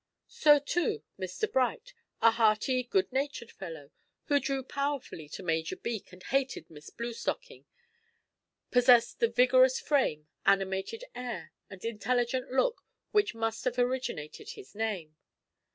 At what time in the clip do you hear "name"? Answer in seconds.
14.73-15.17